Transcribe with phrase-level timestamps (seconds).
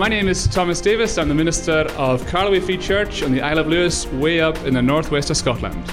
[0.00, 1.18] My name is Thomas Davis.
[1.18, 4.72] I'm the minister of Carloway Free Church on the Isle of Lewis, way up in
[4.72, 5.86] the northwest of Scotland.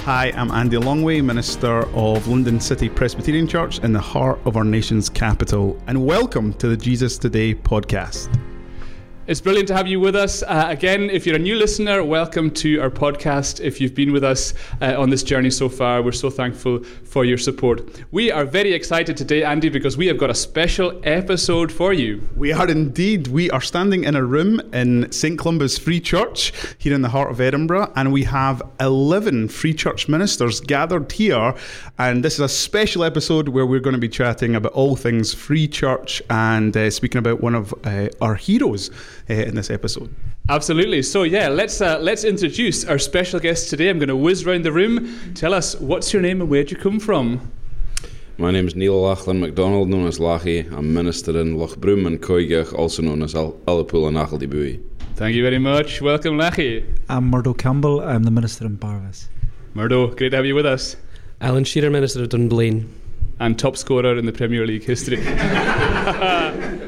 [0.00, 4.64] Hi, I'm Andy Longwill, Minister of London City Presbyterian Church in the heart of our
[4.64, 8.34] nation's capital, and welcome to the Jesus Today podcast.
[9.30, 10.42] It's brilliant to have you with us.
[10.42, 13.60] Uh, again, if you're a new listener, welcome to our podcast.
[13.60, 17.24] If you've been with us uh, on this journey so far, we're so thankful for
[17.24, 18.02] your support.
[18.10, 22.28] We are very excited today, Andy, because we have got a special episode for you.
[22.34, 23.28] We are indeed.
[23.28, 25.38] We are standing in a room in St.
[25.38, 30.08] Columba's Free Church here in the heart of Edinburgh, and we have 11 Free Church
[30.08, 31.54] ministers gathered here.
[32.00, 35.32] And this is a special episode where we're going to be chatting about all things
[35.32, 38.90] Free Church and uh, speaking about one of uh, our heroes
[39.30, 40.12] uh, in this episode.
[40.48, 41.02] Absolutely.
[41.02, 43.88] So yeah, let's uh, let's introduce our special guest today.
[43.88, 45.34] I'm going to whiz round the room.
[45.34, 47.52] Tell us what's your name and where'd you come from?
[48.38, 50.72] My name is Neil Lachlan MacDonald, known as Lachie.
[50.72, 54.82] I'm minister in Lochbroom and Coigach, also known as Ullapool and Achiltibuie.
[55.14, 56.00] Thank you very much.
[56.00, 56.84] Welcome, Lachie.
[57.10, 58.00] I'm Murdo Campbell.
[58.00, 59.28] I'm the minister in Barvas.
[59.74, 60.96] Murdo, great to have you with us.
[61.42, 62.90] Alan Shearer, minister of Dunblane.
[63.38, 65.18] And top scorer in the Premier League history.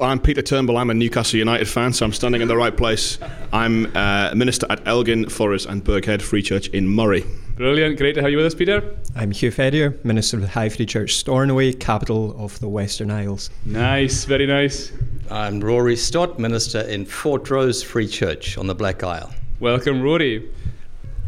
[0.00, 0.78] Well, I'm Peter Turnbull.
[0.78, 3.18] I'm a Newcastle United fan, so I'm standing in the right place.
[3.52, 7.22] I'm uh, minister at Elgin, Forres, and Burghead Free Church in Moray.
[7.56, 7.98] Brilliant.
[7.98, 8.96] Great to have you with us, Peter.
[9.14, 13.50] I'm Hugh Ferrier, minister of the High Free Church Stornoway, capital of the Western Isles.
[13.66, 14.90] Nice, very nice.
[15.30, 19.30] I'm Rory Stott, minister in Fortrose Free Church on the Black Isle.
[19.60, 20.50] Welcome, Rory.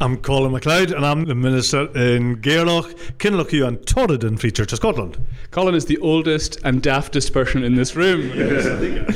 [0.01, 4.79] I'm Colin MacLeod and I'm the minister in Gairloch, Kinlochewe and Torridon Free Church of
[4.79, 5.17] Scotland.
[5.53, 8.31] Colin is the oldest and daftest person in this room.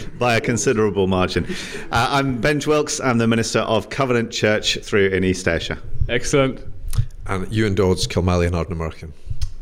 [0.18, 1.44] By a considerable margin.
[1.90, 5.78] Uh, I'm Benj Wilkes, I'm the minister of Covenant Church through in East Ayrshire.
[6.08, 6.60] Excellent.
[7.26, 9.10] And Ewan Dodds, Kilmallie and Ardnamurchan.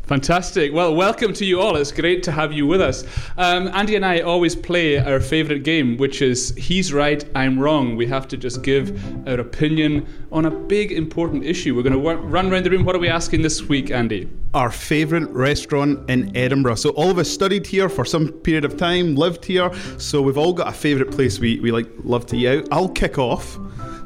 [0.07, 0.71] Fantastic.
[0.71, 1.75] Well, welcome to you all.
[1.77, 3.05] It's great to have you with us.
[3.37, 7.95] Um, Andy and I always play our favourite game, which is He's Right, I'm Wrong.
[7.95, 11.75] We have to just give our opinion on a big, important issue.
[11.75, 12.85] We're going to run around the room.
[12.85, 14.29] What are we asking this week, Andy?
[14.53, 16.75] Our favourite restaurant in Edinburgh.
[16.75, 19.71] So, all of us studied here for some period of time, lived here.
[19.97, 22.67] So, we've all got a favourite place we, we like love to eat out.
[22.71, 23.57] I'll kick off.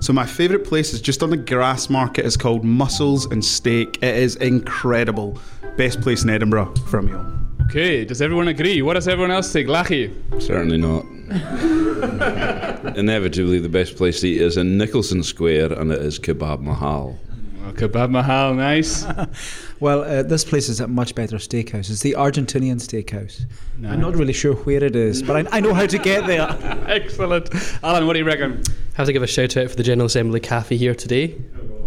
[0.01, 2.19] So my favourite place is just on the Grassmarket.
[2.19, 3.97] It's called Mussels and Steak.
[4.01, 5.37] It is incredible.
[5.77, 7.25] Best place in Edinburgh for a meal.
[7.69, 8.81] Okay, does everyone agree?
[8.81, 9.67] What does everyone else think?
[9.67, 10.11] Lachie?
[10.41, 11.05] Certainly not.
[12.97, 17.19] Inevitably, the best place to eat is in Nicolson Square, and it is Kebab Mahal.
[17.61, 19.05] Well, Kebab Mahal, nice.
[19.79, 21.91] well, uh, this place is a much better steakhouse.
[21.91, 23.45] It's the Argentinian steakhouse.
[23.77, 23.93] Nice.
[23.93, 26.47] I'm not really sure where it is, but I, I know how to get there.
[26.87, 27.49] Excellent.
[27.83, 28.63] Alan, what do you reckon?
[28.67, 31.39] I have to give a shout out for the General Assembly Cafe here today.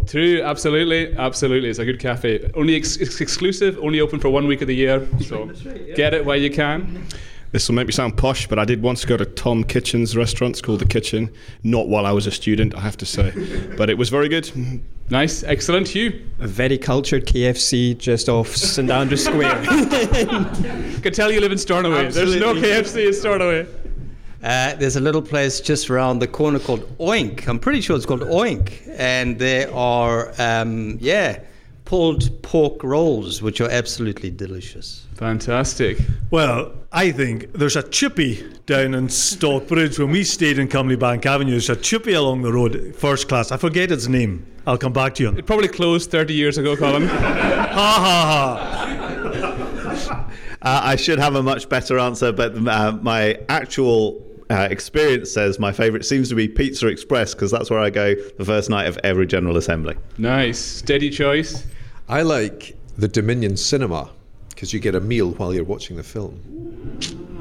[0.06, 1.68] True, absolutely, absolutely.
[1.70, 2.50] It's a good cafe.
[2.54, 5.06] Only ex- exclusive, only open for one week of the year.
[5.20, 5.94] So right, yeah.
[5.94, 7.06] get it while you can.
[7.52, 10.52] This will make me sound posh, but I did once go to Tom Kitchen's restaurant.
[10.52, 11.30] It's called The Kitchen.
[11.62, 13.32] Not while I was a student, I have to say.
[13.76, 14.50] But it was very good.
[15.10, 15.88] Nice, excellent.
[15.88, 16.26] Hugh?
[16.40, 19.56] A very cultured KFC just off St Andrews Square.
[19.68, 22.10] I can tell you live in Stornoway.
[22.10, 23.66] There's no KFC in Stornoway.
[24.42, 27.46] Uh, there's a little place just around the corner called Oink.
[27.46, 28.72] I'm pretty sure it's called Oink.
[28.98, 31.38] And there are, um, yeah,
[31.84, 35.06] pulled pork rolls, which are absolutely delicious.
[35.14, 35.98] Fantastic.
[36.30, 40.66] Well, I think there's a chippy down in Stockbridge when we stayed in
[40.98, 41.52] Bank Avenue.
[41.52, 43.52] There's a chippy along the road, first class.
[43.52, 44.44] I forget its name.
[44.66, 45.28] I'll come back to you.
[45.30, 47.06] It probably closed 30 years ago, Colin.
[47.08, 47.18] ha
[47.76, 48.88] ha ha.
[50.62, 55.58] Uh, I should have a much better answer, but uh, my actual uh, experience says
[55.58, 58.86] my favourite seems to be Pizza Express because that's where I go the first night
[58.86, 59.96] of every General Assembly.
[60.18, 60.58] Nice.
[60.58, 61.66] Steady choice.
[62.08, 64.10] I like the Dominion Cinema
[64.50, 66.38] because you get a meal while you're watching the film.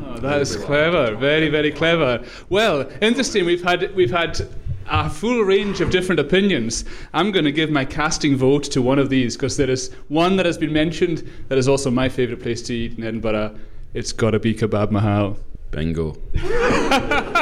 [0.08, 1.16] Oh, that is clever.
[1.16, 2.24] Very, very clever.
[2.50, 3.46] Well, interesting.
[3.46, 4.40] We've had we've had
[4.90, 6.86] a full range of different opinions.
[7.14, 10.38] I'm going to give my casting vote to one of these because there is one
[10.38, 13.58] that has been mentioned that is also my favourite place to eat in Edinburgh.
[13.94, 15.38] It's got to be Kebab Mahal.
[15.72, 16.16] Bingo.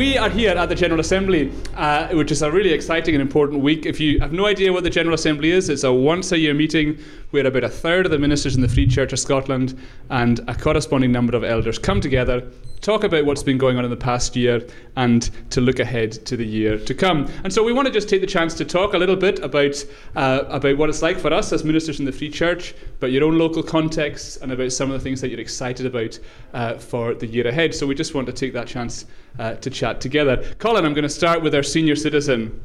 [0.00, 3.60] we are here at the General Assembly, uh, which is a really exciting and important
[3.60, 3.84] week.
[3.84, 6.54] If you have no idea what the General Assembly is, it's a once a year
[6.54, 6.98] meeting
[7.32, 10.54] where about a third of the ministers in the Free Church of Scotland and a
[10.54, 12.50] corresponding number of elders come together
[12.80, 14.66] talk about what's been going on in the past year
[14.96, 17.30] and to look ahead to the year to come.
[17.44, 19.84] And so we want to just take the chance to talk a little bit about
[20.16, 23.24] uh, about what it's like for us as ministers in the Free Church, about your
[23.24, 26.18] own local context and about some of the things that you're excited about
[26.54, 27.74] uh, for the year ahead.
[27.74, 29.06] So we just want to take that chance
[29.38, 30.44] uh, to chat together.
[30.58, 32.60] Colin, I'm going to start with our senior citizen.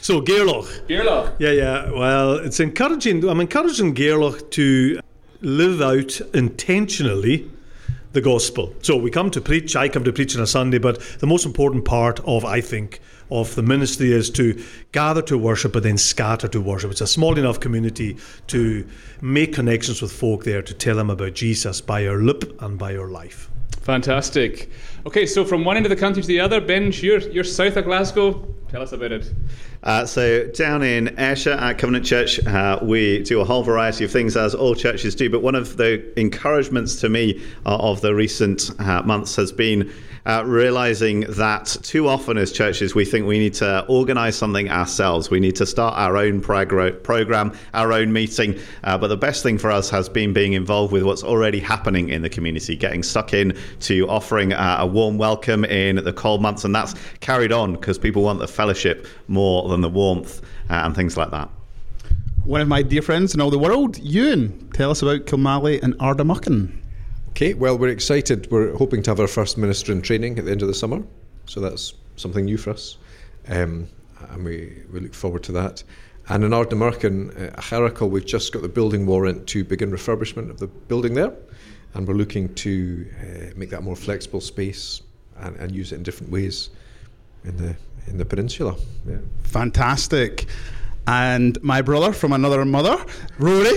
[0.00, 0.86] So, Gairloch.
[0.86, 1.34] Gairloch.
[1.38, 1.90] Yeah, yeah.
[1.90, 3.28] Well, it's encouraging.
[3.28, 5.00] I'm encouraging Gairloch to
[5.40, 7.50] live out intentionally
[8.14, 8.72] the gospel.
[8.80, 9.76] So we come to preach.
[9.76, 13.00] I come to preach on a Sunday, but the most important part of, I think,
[13.30, 14.62] of the ministry is to
[14.92, 16.92] gather to worship, but then scatter to worship.
[16.92, 18.16] It's a small enough community
[18.48, 18.86] to
[19.20, 22.92] make connections with folk there to tell them about Jesus by your lip and by
[22.92, 23.50] your life.
[23.82, 24.70] Fantastic.
[25.06, 27.76] Okay, so from one end of the country to the other, Ben, you're, you're south
[27.76, 28.48] of Glasgow.
[28.70, 29.30] Tell us about it.
[29.82, 34.10] Uh, so down in Ayrshire at Covenant Church, uh, we do a whole variety of
[34.10, 35.28] things as all churches do.
[35.28, 39.92] But one of the encouragements to me uh, of the recent uh, months has been
[40.26, 45.30] uh, realizing that too often as churches we think we need to organize something ourselves.
[45.30, 48.58] We need to start our own prog- program, our own meeting.
[48.84, 52.08] Uh, but the best thing for us has been being involved with what's already happening
[52.08, 56.64] in the community, getting stuck in to offering a warm welcome in the cold months.
[56.64, 60.94] And that's carried on because people want the fellowship more than the warmth uh, and
[60.94, 61.50] things like that.
[62.44, 65.94] One of my dear friends in all the world, Ewan, tell us about Kilmallie and
[65.94, 66.72] Ardnamurchan.
[67.30, 68.48] Okay, well, we're excited.
[68.50, 71.02] We're hoping to have our first minister in training at the end of the summer.
[71.46, 72.98] So that's something new for us.
[73.48, 73.88] Um,
[74.30, 75.82] and we, we look forward to that.
[76.28, 80.58] And in Ardnamurchan, uh, Haracle, we've just got the building warrant to begin refurbishment of
[80.58, 81.32] the building there.
[81.94, 83.24] And we're looking to uh,
[83.56, 85.02] make that more flexible space
[85.38, 86.70] and, and use it in different ways
[87.44, 87.76] in the,
[88.06, 88.76] in the peninsula.
[89.08, 89.18] Yeah.
[89.44, 90.46] Fantastic.
[91.06, 92.96] And my brother from another mother,
[93.38, 93.76] Rory,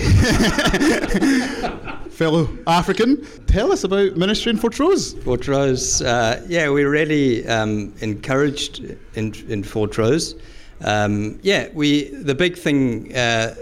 [2.10, 5.12] fellow African, tell us about ministry in Fortrose.
[5.22, 8.80] Fortrose, uh, yeah, we're really um, encouraged
[9.14, 10.34] in, in Fortrose.
[10.80, 13.54] Um, yeah, we the big thing uh,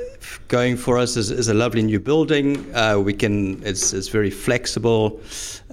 [0.49, 2.75] going for us is, is, a lovely new building.
[2.75, 5.21] Uh, we can it's, it's very flexible.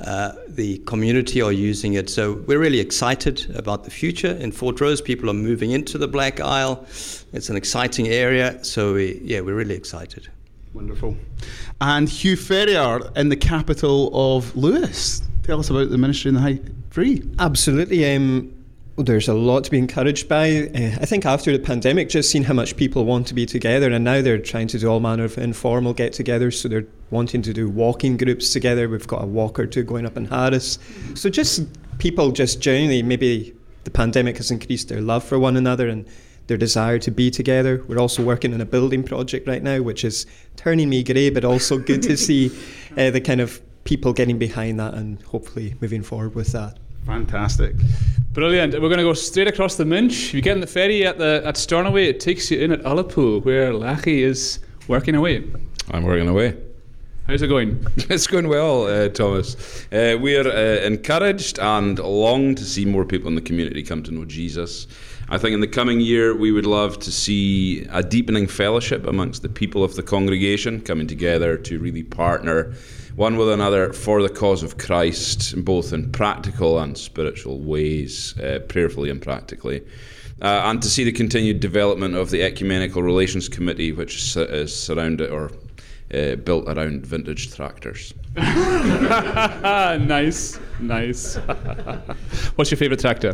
[0.06, 5.02] Uh, the community are using it, so we're really excited about the future in Fortrose.
[5.02, 6.86] People are moving into the Black Isle.
[7.34, 10.30] It's an exciting area, so we, yeah, we're really excited.
[10.74, 11.16] Wonderful.
[11.82, 15.22] And Hugh Ferrier in the capital of Lewis.
[15.44, 16.60] Tell us about the ministry in the High
[16.90, 17.22] Free.
[17.38, 18.16] Absolutely.
[18.16, 18.63] Um,
[18.96, 20.70] there's a lot to be encouraged by.
[20.76, 23.92] Uh, I think after the pandemic, just seeing how much people want to be together,
[23.92, 26.56] and now they're trying to do all manner of informal get togethers.
[26.56, 28.88] So they're wanting to do walking groups together.
[28.88, 30.78] We've got a walk or two going up in Harris.
[31.16, 31.64] So just
[31.98, 36.08] people just genuinely, maybe the pandemic has increased their love for one another and
[36.48, 37.84] their desire to be together.
[37.88, 40.26] We're also working on a building project right now, which is
[40.56, 42.52] turning me grey, but also good to see
[42.98, 46.78] uh, the kind of people getting behind that and hopefully moving forward with that.
[47.06, 47.76] Fantastic.
[48.34, 48.74] Brilliant.
[48.74, 50.30] We're going to go straight across the Minch.
[50.30, 52.82] If you get in the ferry at the at Stornoway, it takes you in at
[52.82, 55.44] Ullapool, where Lachie is working away.
[55.92, 56.58] I'm working away.
[57.28, 57.86] How's it going?
[57.98, 59.86] it's going well, uh, Thomas.
[59.94, 64.12] Uh, we're uh, encouraged and long to see more people in the community come to
[64.12, 64.88] know Jesus.
[65.30, 69.42] I think in the coming year, we would love to see a deepening fellowship amongst
[69.42, 72.74] the people of the congregation coming together to really partner
[73.16, 78.60] one with another for the cause of Christ, both in practical and spiritual ways, uh,
[78.68, 79.82] prayerfully and practically.
[80.42, 85.30] Uh, and to see the continued development of the Ecumenical Relations Committee, which is surrounded
[85.30, 85.52] or
[86.14, 88.14] uh, built around vintage tractors.
[88.36, 91.36] nice, nice.
[92.56, 93.34] What's your favourite tractor?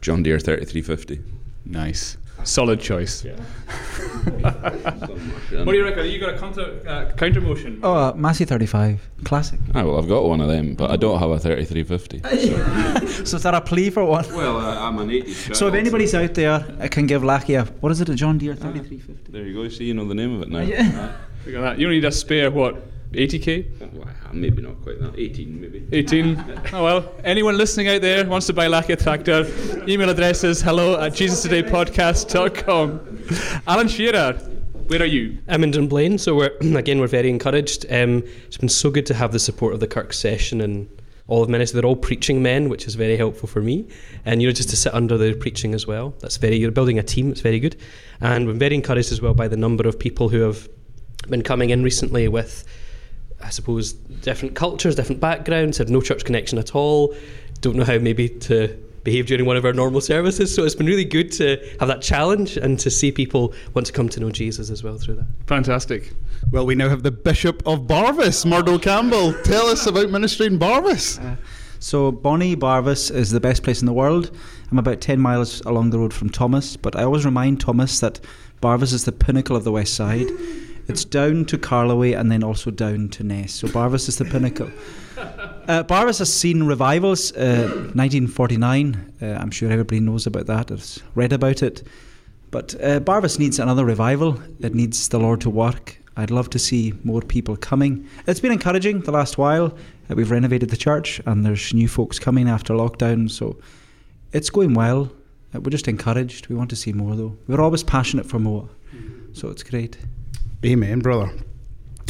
[0.00, 1.20] John Deere 3350.
[1.64, 2.16] Nice.
[2.46, 3.24] Solid choice.
[3.24, 3.34] Yeah.
[5.64, 6.06] what do you reckon?
[6.06, 7.80] You got a counter, uh, counter motion?
[7.82, 9.00] Oh, uh, Massey 35.
[9.24, 9.58] Classic.
[9.74, 12.20] Ah, well, I've got one of them, but I don't have a 3350.
[12.20, 14.24] So, so is that a plea for one?
[14.32, 15.56] Well, uh, I'm an 80s.
[15.56, 18.38] So if anybody's out there, I can give Lachie a, what is it, a John
[18.38, 19.24] Deere 3350?
[19.26, 19.68] Ah, there you go.
[19.68, 20.60] See, you know the name of it now.
[20.60, 21.16] Yeah.
[21.44, 21.78] Look at that.
[21.80, 22.80] You need a spare, what,
[23.12, 23.92] 80k?
[23.94, 25.18] Well, maybe not quite that.
[25.18, 25.86] 18, maybe.
[25.92, 26.60] 18.
[26.72, 27.12] oh well.
[27.24, 29.46] Anyone listening out there wants to buy Lachie a tractor?
[29.88, 33.62] Email address is hello at JesusTodayPodcast.com.
[33.66, 34.34] Alan Shearer,
[34.88, 35.38] where are you?
[35.48, 37.86] I'm in Dunblane, so we're again we're very encouraged.
[37.90, 40.88] Um, it's been so good to have the support of the Kirk session and
[41.28, 41.74] all of ministers.
[41.74, 43.88] They're all preaching men, which is very helpful for me.
[44.24, 46.14] And you know, just to sit under their preaching as well.
[46.20, 46.56] That's very.
[46.56, 47.30] You're building a team.
[47.30, 47.76] It's very good.
[48.20, 50.68] And I'm very encouraged as well by the number of people who have
[51.28, 52.64] been coming in recently with
[53.42, 57.14] I suppose, different cultures, different backgrounds, have no church connection at all,
[57.60, 58.76] don't know how maybe to
[59.06, 60.52] behave during one of our normal services.
[60.52, 63.92] So it's been really good to have that challenge and to see people want to
[63.92, 65.26] come to know Jesus as well through that.
[65.46, 66.12] Fantastic.
[66.50, 69.32] Well, we now have the Bishop of Barvas, Murdo Campbell.
[69.44, 71.24] Tell us about ministry in Barvas.
[71.24, 71.36] Uh,
[71.78, 74.36] so, Bonnie Barvas is the best place in the world.
[74.72, 78.18] I'm about 10 miles along the road from Thomas, but I always remind Thomas that
[78.60, 80.26] Barvas is the pinnacle of the West Side
[80.88, 83.52] It's down to Carloway and then also down to Ness.
[83.52, 84.70] So Barvas is the pinnacle.
[85.66, 87.32] Uh, Barvas has seen revivals.
[87.32, 90.68] Uh, 1949, uh, I'm sure everybody knows about that.
[90.68, 91.84] Has read about it.
[92.52, 94.40] But uh, Barvas needs another revival.
[94.60, 95.98] It needs the Lord to work.
[96.16, 98.08] I'd love to see more people coming.
[98.28, 99.76] It's been encouraging the last while.
[100.08, 103.30] Uh, we've renovated the church and there's new folks coming after lockdown.
[103.30, 103.58] So
[104.32, 105.10] it's going well.
[105.54, 106.46] Uh, we're just encouraged.
[106.46, 107.36] We want to see more though.
[107.48, 108.68] We're always passionate for more.
[109.32, 109.98] So it's great.
[110.64, 111.30] Amen, brother.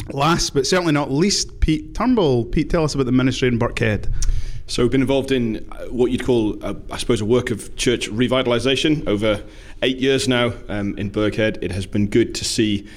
[0.09, 2.45] Last but certainly not least, Pete Turnbull.
[2.45, 4.11] Pete, tell us about the ministry in Burghead.
[4.69, 7.75] So we've been involved in uh, what you'd call, uh, I suppose, a work of
[7.75, 9.43] church revitalisation over
[9.81, 11.61] eight years now um, in Burghead.
[11.61, 12.87] It has been good to see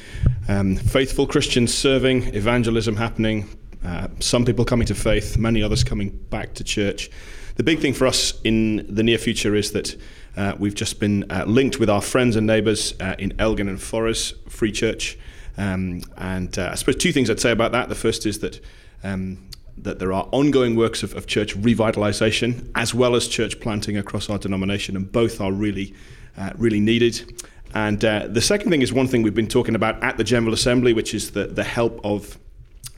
[0.49, 3.49] um, faithful Christians serving, evangelism happening,
[3.85, 7.11] uh, some people coming to faith, many others coming back to church.
[7.57, 9.97] The big thing for us in the near future is that
[10.37, 14.35] uh, we've just been uh, linked with our friends and neighbours in Elgin and Forres
[14.49, 15.19] Free Church.
[15.61, 17.91] Um, and I suppose two things I'd say about that.
[17.91, 18.61] The first is that
[19.05, 23.97] um, that there are ongoing works of, of church revitalisation as well as church planting
[23.97, 25.95] across our denomination, and both are really,
[26.37, 27.43] uh, really needed.
[27.75, 30.53] And uh, the second thing is one thing we've been talking about at the General
[30.53, 32.39] Assembly, which is the, the help of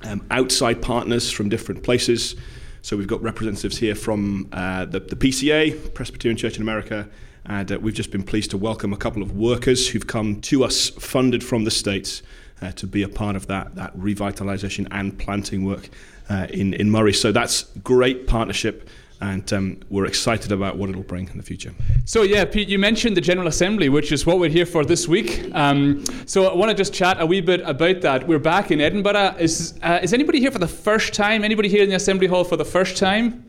[0.05, 2.37] um, outside partners from different places.
[2.81, 7.09] So we've got representatives here from uh, the, the PCA, Presbyterian Church in America,
[7.45, 10.65] and uh, we've just been pleased to welcome a couple of workers who've come to
[10.65, 12.23] us funded from the States
[12.63, 15.91] uh, to be a part of that, that revitalisation and planting work
[16.31, 17.13] uh, in, in Moray.
[17.13, 18.89] So that's great partnership
[19.23, 21.73] and um, we're excited about what it'll bring in the future.
[22.05, 25.07] So, yeah, Pete, you mentioned the General Assembly, which is what we're here for this
[25.07, 25.49] week.
[25.55, 28.27] Um, so, I want to just chat a wee bit about that.
[28.27, 29.37] We're back in Edinburgh.
[29.39, 31.45] Is, uh, is anybody here for the first time?
[31.45, 33.45] Anybody here in the Assembly Hall for the first time?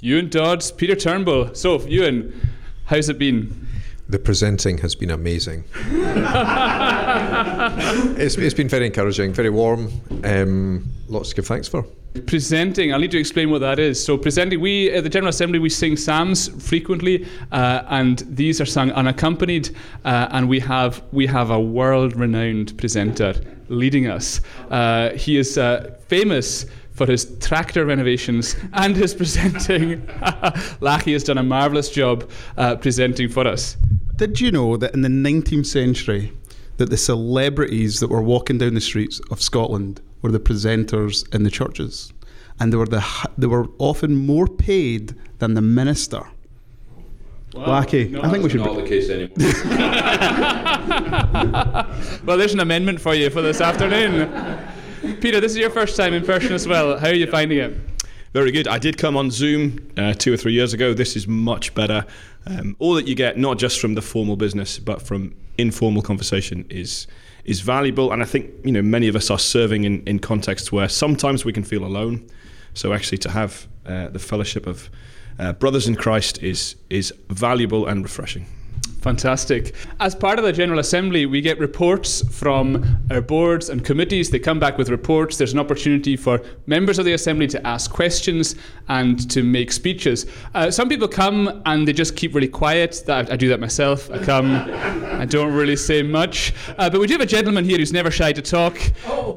[0.00, 1.54] Ewan Dodds, Peter Turnbull.
[1.54, 2.32] So, Ewan,
[2.86, 3.68] how's it been?
[4.10, 5.62] The precenting has been amazing.
[8.18, 9.88] it's, it's been very encouraging, very warm.
[10.24, 11.86] Um, lots to give thanks for.
[12.26, 14.04] Precenting, I'll need to explain what that is.
[14.04, 18.66] So, precenting, we at the General Assembly we sing psalms frequently, uh, and these are
[18.66, 19.70] sung unaccompanied.
[20.04, 24.40] Uh, and we have we have a world-renowned precentor leading us.
[24.70, 26.66] Uh, he is uh, famous
[27.00, 30.06] for his tractor renovations and his precenting.
[30.82, 33.78] Lachie has done a marvellous job uh, precenting for us.
[34.16, 36.30] Did you know that in the 19th century,
[36.76, 41.42] that the celebrities that were walking down the streets of Scotland were the precentors in
[41.42, 42.12] the churches,
[42.58, 43.02] and they were the
[43.38, 46.20] they were often more paid than the minister.
[47.54, 47.80] Wow.
[47.80, 48.60] Lachie, no, I think we should.
[48.60, 49.38] Not be- the case anymore.
[52.26, 54.30] well, there's an amendment for you for this afternoon.
[55.00, 56.98] Peter, this is your first time in person as well.
[56.98, 57.74] How are you finding it?
[58.34, 58.68] Very good.
[58.68, 60.92] I did come on Zoom uh, two or three years ago.
[60.92, 62.04] This is much better.
[62.46, 66.66] Um, all that you get, not just from the formal business, but from informal conversation,
[66.68, 67.06] is
[67.44, 68.12] is valuable.
[68.12, 71.44] And I think you know many of us are serving in, in contexts where sometimes
[71.44, 72.26] we can feel alone.
[72.74, 74.90] So actually, to have uh, the fellowship of
[75.38, 78.46] uh, brothers in Christ is is valuable and refreshing.
[79.00, 79.74] Fantastic.
[79.98, 84.28] As part of the General Assembly, we get reports from our boards and committees.
[84.28, 85.38] They come back with reports.
[85.38, 88.56] There's an opportunity for members of the Assembly to ask questions
[88.88, 90.26] and to make speeches.
[90.54, 93.02] Uh, some people come and they just keep really quiet.
[93.06, 94.10] That, I do that myself.
[94.10, 96.52] I come, I don't really say much.
[96.76, 98.78] Uh, but we do have a gentleman here who's never shy to talk.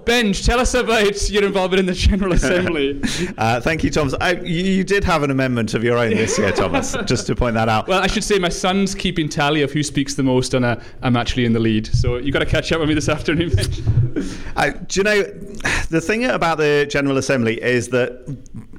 [0.06, 3.02] Benj, tell us about your involvement in the General Assembly.
[3.38, 4.14] uh, thank you, Thomas.
[4.20, 7.36] I, you, you did have an amendment of your own this year, Thomas, just to
[7.36, 7.88] point that out.
[7.88, 10.78] Well, I should say my son's keeping tally of who speaks the most, and uh,
[11.02, 11.88] I'm actually in the lead.
[11.88, 13.50] So you've got to catch up with me this afternoon.
[14.88, 15.24] do you know
[15.90, 18.26] the thing about the General Assembly is that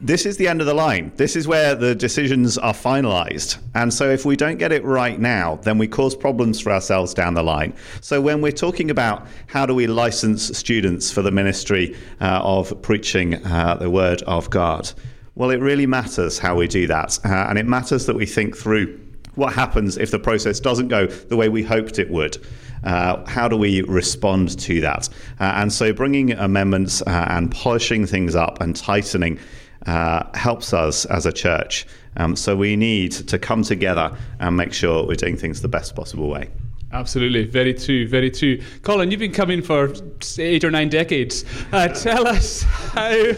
[0.00, 1.12] this is the end of the line.
[1.16, 3.59] This is where the decisions are finalised.
[3.75, 7.14] And so if we don't get it right now, then we cause problems for ourselves
[7.14, 7.75] down the line.
[8.02, 12.83] So when we're talking about how do we license students for the ministry uh, of
[12.83, 14.93] preaching uh, the word of God,
[15.37, 17.19] well, it really matters how we do that.
[17.25, 19.00] Uh, and it matters that we think through
[19.35, 22.38] what happens if the process doesn't go the way we hoped it would?
[22.85, 25.09] Uh, how do we respond to that?
[25.41, 29.38] Uh, and so bringing amendments uh, and polishing things up and tightening
[29.87, 31.87] uh, helps us as a church.
[32.17, 35.97] Um, so we need to come together and make sure we're doing things the best
[35.97, 36.50] possible way.
[36.93, 38.61] Absolutely, very true, very true.
[38.83, 39.93] Colin, you've been coming for
[40.38, 41.45] eight or nine decades.
[41.73, 43.33] Uh, tell us how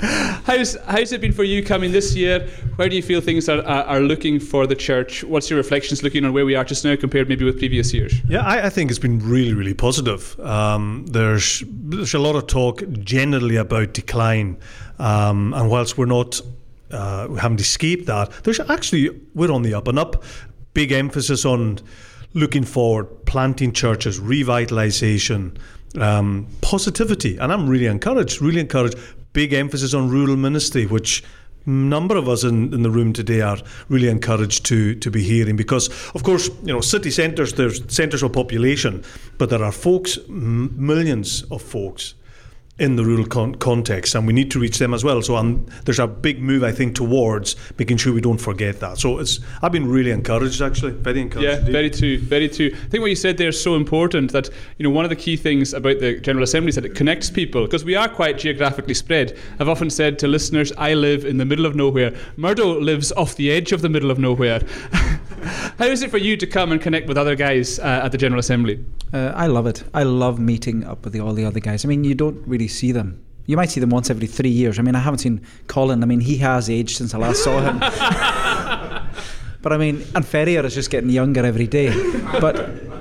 [0.44, 2.48] how's how's it been for you coming this year?
[2.76, 5.22] Where do you feel things are, are, looking for the church?
[5.24, 8.14] What's your reflections looking on where we are just now compared maybe with previous years?
[8.26, 10.40] Yeah, I, I think it's been really really positive.
[10.40, 14.56] Um, there's there's a lot of talk generally about decline,
[14.98, 16.40] um, and whilst we're not
[16.90, 20.24] uh, we haven't escaped that, there's actually we're on the up and up.
[20.72, 21.78] Big emphasis on
[22.32, 25.58] looking forward, planting churches, revitalization,
[25.98, 27.36] um, positivity.
[27.38, 28.98] And I'm really encouraged, really encouraged.
[29.32, 31.22] Big emphasis on rural ministry, which
[31.66, 35.56] number of us in, in the room today are really encouraged to to be hearing
[35.56, 39.04] because of course you know city centres there's centres of population
[39.38, 42.14] but there are folks m- millions of folks
[42.80, 45.20] in the rural con- context, and we need to reach them as well.
[45.20, 48.98] So um, there's a big move, I think, towards making sure we don't forget that.
[48.98, 51.48] So it's I've been really encouraged, actually, very encouraged.
[51.48, 51.72] Yeah, indeed.
[51.72, 52.70] very true, very true.
[52.72, 55.16] I think what you said there is so important that you know one of the
[55.16, 58.38] key things about the General Assembly is that it connects people because we are quite
[58.38, 59.36] geographically spread.
[59.58, 62.16] I've often said to listeners, I live in the middle of nowhere.
[62.36, 64.62] Murdo lives off the edge of the middle of nowhere.
[65.78, 68.18] How is it for you to come and connect with other guys uh, at the
[68.18, 68.84] General Assembly?
[69.12, 69.82] Uh, I love it.
[69.94, 71.84] I love meeting up with the, all the other guys.
[71.84, 73.24] I mean, you don't really see them.
[73.46, 74.78] You might see them once every three years.
[74.78, 76.02] I mean, I haven't seen Colin.
[76.02, 77.78] I mean, he has aged since I last saw him.
[79.62, 81.88] but I mean, and Ferrier is just getting younger every day.
[82.40, 82.56] But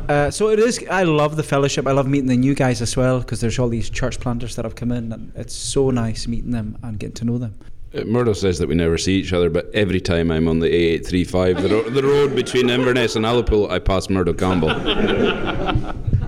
[0.10, 0.84] uh, so it is.
[0.90, 1.86] I love the fellowship.
[1.88, 4.66] I love meeting the new guys as well because there's all these church planters that
[4.66, 7.54] have come in, and it's so nice meeting them and getting to know them.
[7.94, 10.68] Uh, Murdo says that we never see each other, but every time I'm on the
[10.70, 14.70] A835, the, ro- the road between Inverness and Ullapool, I pass Murdo Campbell.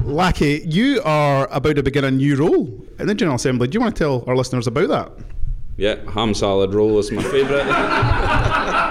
[0.01, 2.65] Lachie, you are about to begin a new role
[2.98, 3.68] in the General Assembly.
[3.68, 5.12] Do you want to tell our listeners about that?
[5.77, 7.68] Yeah, ham salad roll is my favourite.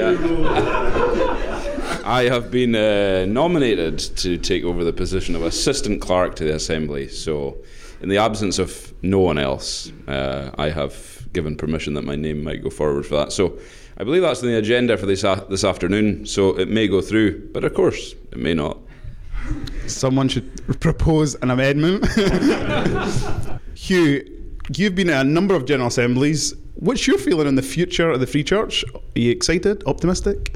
[0.00, 0.16] Yeah.
[2.04, 6.54] I have been uh, nominated to take over the position of assistant clerk to the
[6.54, 7.08] Assembly.
[7.08, 7.58] So,
[8.00, 12.42] in the absence of no one else, uh, I have given permission that my name
[12.42, 13.32] might go forward for that.
[13.32, 13.58] So,
[13.98, 16.24] I believe that's on the agenda for this a- this afternoon.
[16.24, 18.78] So it may go through, but of course it may not.
[19.86, 22.06] Someone should propose an amendment.
[23.74, 24.24] Hugh,
[24.74, 26.54] you've been at a number of General Assemblies.
[26.76, 28.84] What's your feeling on the future of the Free Church?
[28.94, 30.54] Are you excited, optimistic?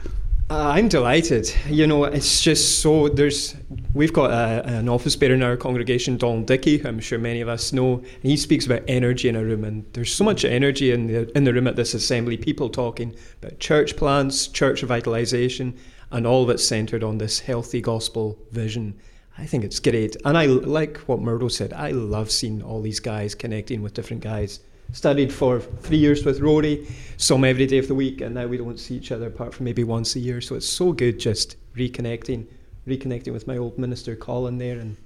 [0.55, 1.53] Uh, I'm delighted.
[1.67, 3.57] You know, it's just so there's.
[3.93, 7.41] We've got a, an office bearer in our congregation, Donald Dickey, who I'm sure many
[7.41, 9.65] of us know, and he speaks about energy in a room.
[9.65, 12.37] And there's so much energy in the in the room at this assembly.
[12.37, 15.77] People talking about church plants, church revitalisation,
[16.13, 18.95] and all of it's centred on this healthy gospel vision.
[19.37, 21.73] I think it's great, and I like what Murdo said.
[21.73, 24.61] I love seeing all these guys connecting with different guys
[24.93, 26.87] studied for three years with Rory,
[27.19, 29.65] him every day of the week, and now we don't see each other apart from
[29.65, 30.41] maybe once a year.
[30.41, 32.47] So it's so good just reconnecting,
[32.87, 34.97] reconnecting with my old minister Colin there and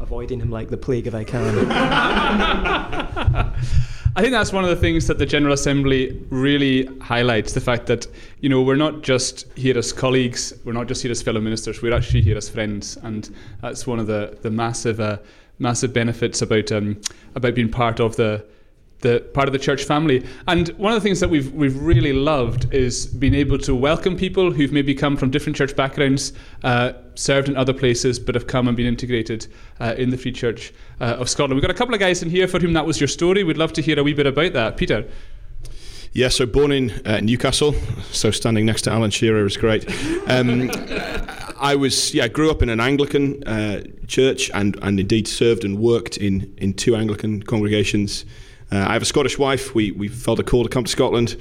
[0.00, 1.70] avoiding him like the plague if I can.
[4.16, 7.86] I think that's one of the things that the General Assembly really highlights the fact
[7.86, 8.06] that,
[8.40, 11.82] you know, we're not just here as colleagues, we're not just here as fellow ministers,
[11.82, 12.96] we're actually here as friends.
[13.02, 15.18] And that's one of the, the massive, uh,
[15.60, 17.00] massive benefits about, um,
[17.36, 18.44] about being part of the,
[19.00, 20.26] the part of the church family.
[20.46, 24.16] And one of the things that we've we've really loved is being able to welcome
[24.16, 26.32] people who've maybe come from different church backgrounds,
[26.64, 29.46] uh, served in other places, but have come and been integrated
[29.80, 31.54] uh, in the Free Church uh, of Scotland.
[31.54, 33.44] We've got a couple of guys in here for whom that was your story.
[33.44, 35.08] We'd love to hear a wee bit about that, Peter.
[36.12, 37.74] Yeah, so born in uh, Newcastle,
[38.10, 39.86] so standing next to Alan Shearer is great.
[40.26, 40.70] Um,
[41.60, 45.78] I was, yeah, grew up in an Anglican uh, church and, and indeed served and
[45.78, 48.24] worked in, in two Anglican congregations.
[48.70, 49.74] Uh, I have a Scottish wife.
[49.74, 51.36] We, we felt a call to come to Scotland,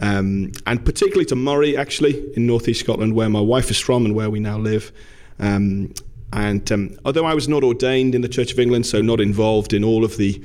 [0.00, 4.14] um, and particularly to Moray, actually, in northeast Scotland, where my wife is from and
[4.14, 4.92] where we now live.
[5.38, 5.94] Um,
[6.32, 9.72] and um, although I was not ordained in the Church of England, so not involved
[9.72, 10.42] in all of the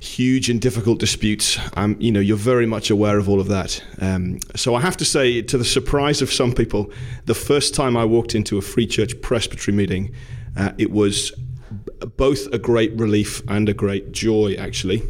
[0.00, 1.58] huge and difficult disputes.
[1.76, 3.82] Um, you know, you're very much aware of all of that.
[4.00, 6.92] Um, so I have to say, to the surprise of some people,
[7.24, 10.14] the first time I walked into a Free Church Presbytery meeting,
[10.56, 15.02] uh, it was b- both a great relief and a great joy, actually.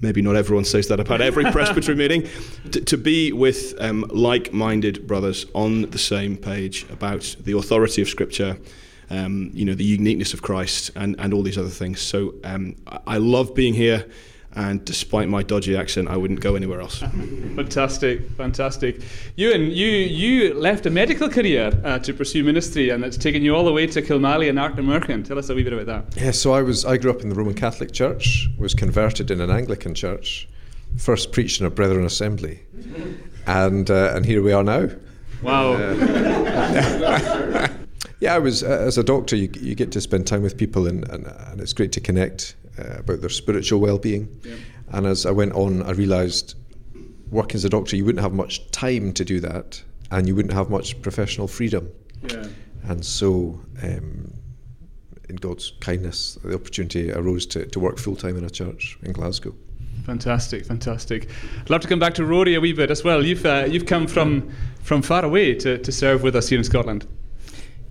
[0.00, 2.28] Maybe not everyone says that about every presbytery meeting.
[2.70, 8.00] T- to be with um, like minded brothers on the same page about the authority
[8.00, 8.58] of Scripture,
[9.10, 12.00] um, you know, the uniqueness of Christ, and, and all these other things.
[12.00, 14.06] So um, I love being here,
[14.54, 16.98] and despite my dodgy accent, I wouldn't go anywhere else.
[17.56, 19.00] Fantastic, fantastic.
[19.36, 23.54] Ewan, you you left a medical career uh, to pursue ministry, and it's taken you
[23.54, 25.24] all the way to Kilmallie and Ardnamurchan.
[25.24, 26.20] Tell us a wee bit about that.
[26.20, 29.40] Yeah, so I was I grew up in the Roman Catholic Church, was converted in
[29.40, 30.48] an Anglican church,
[30.96, 32.60] first preached in a Brethren Assembly,
[33.46, 34.88] and uh, and here we are now.
[35.42, 35.76] Wow.
[38.20, 39.34] Yeah, I was uh, as a doctor.
[39.34, 42.54] You, you get to spend time with people, and, and, and it's great to connect
[42.80, 44.28] uh, about their spiritual well-being.
[44.92, 46.54] And as I went on, I realised
[47.30, 50.54] working as a doctor, you wouldn't have much time to do that, and you wouldn't
[50.54, 51.88] have much professional freedom.
[52.22, 52.46] Yeah.
[52.84, 54.32] And so, um,
[55.28, 59.12] in God's kindness, the opportunity arose to, to work full time in a church in
[59.12, 59.54] Glasgow.
[60.04, 61.28] Fantastic, fantastic.
[61.60, 63.24] I'd love to come back to Rory a wee bit as well.
[63.24, 64.50] You've uh, you've come from
[64.82, 67.06] from far away to, to serve with us here in Scotland?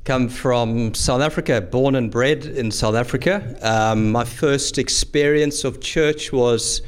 [0.05, 3.55] Come from South Africa, born and bred in South Africa.
[3.61, 6.81] Um, my first experience of church was,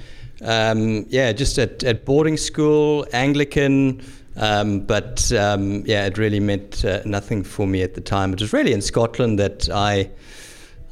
[0.44, 4.02] um, yeah, just at, at boarding school, Anglican.
[4.38, 8.34] Um, but um, yeah, it really meant uh, nothing for me at the time.
[8.34, 10.10] It was really in Scotland that I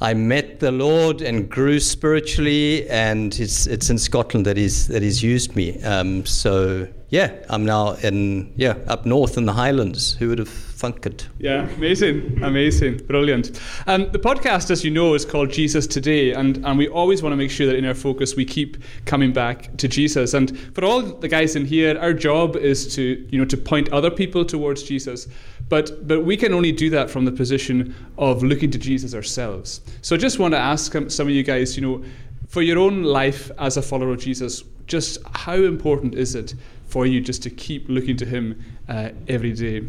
[0.02, 5.02] I met the Lord and grew spiritually, and it's it's in Scotland that he's that
[5.02, 5.80] he's used me.
[5.82, 10.14] Um, so yeah, I'm now in yeah up north in the Highlands.
[10.14, 11.28] Who would have thunk it?
[11.38, 13.60] Yeah, amazing, amazing, brilliant.
[13.86, 17.34] Um, the podcast, as you know, is called Jesus Today, and and we always want
[17.34, 20.32] to make sure that in our focus we keep coming back to Jesus.
[20.32, 23.90] And for all the guys in here, our job is to you know to point
[23.90, 25.28] other people towards Jesus.
[25.70, 29.80] But, but we can only do that from the position of looking to Jesus ourselves.
[30.02, 32.04] So I just want to ask some of you guys, you know,
[32.48, 36.54] for your own life as a follower of Jesus, just how important is it
[36.86, 39.86] for you just to keep looking to Him uh, every day?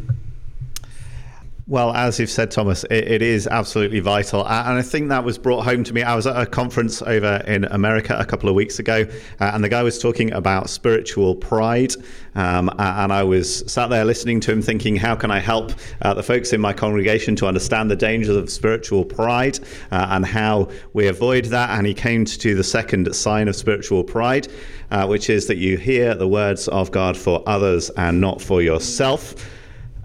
[1.68, 4.40] Well, as you've said, Thomas, it, it is absolutely vital.
[4.40, 6.02] And I think that was brought home to me.
[6.02, 9.06] I was at a conference over in America a couple of weeks ago,
[9.38, 11.92] uh, and the guy was talking about spiritual pride.
[12.34, 16.14] Um, and I was sat there listening to him, thinking, how can I help uh,
[16.14, 19.60] the folks in my congregation to understand the dangers of spiritual pride
[19.92, 21.70] uh, and how we avoid that?
[21.78, 24.48] And he came to the second sign of spiritual pride,
[24.90, 28.62] uh, which is that you hear the words of God for others and not for
[28.62, 29.36] yourself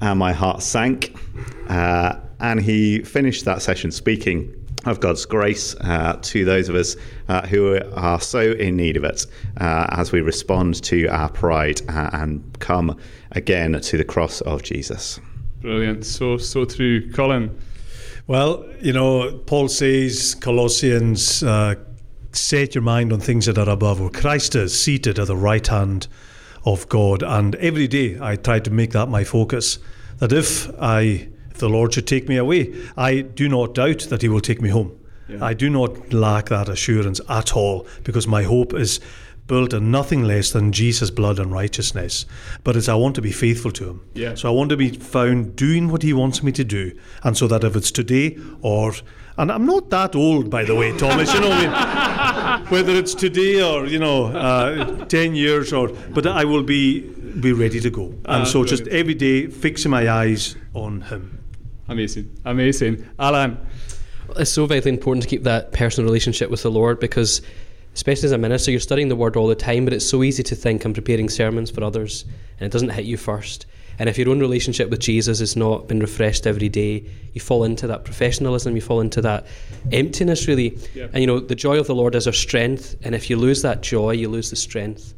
[0.02, 1.16] and my heart sank.
[1.70, 4.54] Uh, and he finished that session speaking
[4.86, 6.96] of God's grace uh, to those of us
[7.28, 9.26] uh, who are so in need of it
[9.60, 12.98] uh, as we respond to our pride uh, and come
[13.32, 15.20] again to the cross of Jesus.
[15.62, 16.06] Brilliant.
[16.06, 17.12] So, so true.
[17.12, 17.58] Colin.
[18.28, 21.76] Well, you know, Paul says, Colossians, uh,
[22.32, 25.66] set your mind on things that are above, where Christ is seated at the right
[25.66, 26.08] hand
[26.68, 27.24] of God.
[27.24, 29.80] And every day I try to make that my focus.
[30.20, 34.22] That if I, if the Lord should take me away, I do not doubt that
[34.22, 35.00] He will take me home.
[35.30, 35.44] Yeah.
[35.44, 39.00] I do not lack that assurance at all because my hope is
[39.48, 42.26] built on nothing less than Jesus' blood and righteousness.
[42.64, 44.02] But it's I want to be faithful to Him.
[44.14, 44.36] Yeah.
[44.36, 46.92] So I want to be found doing what He wants me to do,
[47.24, 48.94] and so that if it's today or
[49.38, 51.34] and I'm not that old, by the way, Thomas.
[51.34, 56.26] You know, I mean, whether it's today or you know, uh, ten years or, but
[56.26, 58.06] I will be be ready to go.
[58.06, 58.70] And uh, so, brilliant.
[58.70, 61.44] just every day, fixing my eyes on Him.
[61.88, 63.58] Amazing, amazing, Alan.
[64.36, 67.42] It's so vitally important to keep that personal relationship with the Lord because,
[67.94, 69.86] especially as a minister, you're studying the Word all the time.
[69.86, 72.26] But it's so easy to think I'm preparing sermons for others,
[72.60, 73.68] and it doesn't hit you first.
[74.00, 77.64] And if your own relationship with Jesus has not been refreshed every day, you fall
[77.64, 79.48] into that professionalism, you fall into that
[79.92, 80.78] emptiness, really.
[80.94, 81.08] Yeah.
[81.14, 82.96] And you know, the joy of the Lord is our strength.
[83.04, 85.14] And if you lose that joy, you lose the strength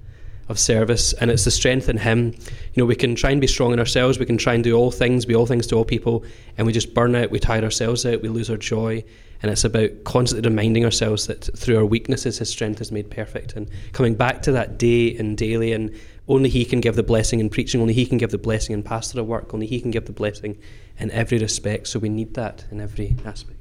[0.49, 1.13] of service.
[1.13, 2.33] And it's the strength in Him.
[2.73, 4.75] You know, we can try and be strong in ourselves, we can try and do
[4.75, 6.25] all things, be all things to all people,
[6.57, 9.03] and we just burn out, we tire ourselves out, we lose our joy.
[9.41, 13.53] And it's about constantly reminding ourselves that through our weaknesses, His strength is made perfect.
[13.53, 15.95] And coming back to that day and daily and
[16.29, 18.83] only He can give the blessing in preaching, only He can give the blessing in
[18.83, 20.57] pastoral work, only He can give the blessing
[20.99, 21.87] in every respect.
[21.87, 23.55] So we need that in every aspect.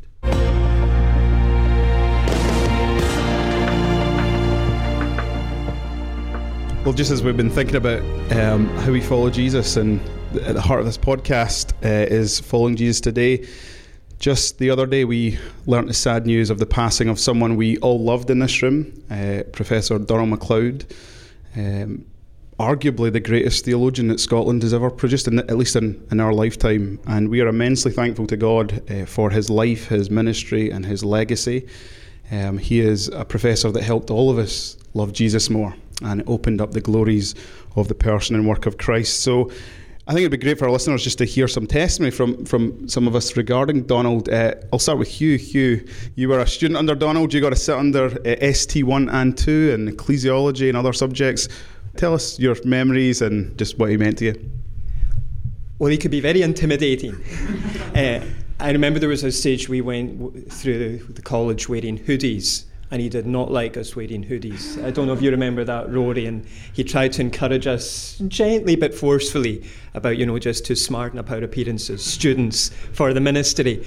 [6.84, 8.02] Well, just as we've been thinking about
[8.32, 10.00] um, how we follow Jesus, and
[10.42, 13.46] at the heart of this podcast uh, is following Jesus today.
[14.18, 17.78] Just the other day, we learnt the sad news of the passing of someone we
[17.78, 20.92] all loved in this room, uh, Professor Donald MacLeod.
[21.56, 22.04] Um,
[22.58, 26.32] arguably the greatest theologian that Scotland has ever produced, in, at least in, in our
[26.32, 26.98] lifetime.
[27.06, 31.04] And we are immensely thankful to God uh, for his life, his ministry, and his
[31.04, 31.68] legacy.
[32.30, 36.60] Um, he is a professor that helped all of us love Jesus more and opened
[36.60, 37.34] up the glories
[37.76, 39.20] of the person and work of Christ.
[39.20, 39.50] So
[40.06, 42.88] I think it'd be great for our listeners just to hear some testimony from, from
[42.88, 44.28] some of us regarding Donald.
[44.28, 45.36] Uh, I'll start with Hugh.
[45.36, 47.32] Hugh, you were a student under Donald.
[47.32, 51.48] You got to sit under uh, ST1 and 2 and ecclesiology and other subjects.
[51.98, 54.50] Tell us your memories and just what he meant to you.
[55.80, 57.12] Well, he could be very intimidating.
[57.96, 58.24] uh,
[58.60, 63.02] I remember there was a stage we went through the, the, college wearing hoodies, and
[63.02, 64.80] he did not like us wearing hoodies.
[64.84, 68.76] I don't know if you remember that, Rory, and he tried to encourage us gently
[68.76, 73.84] but forcefully about, you know, just to smarten up our appearances, students for the ministry.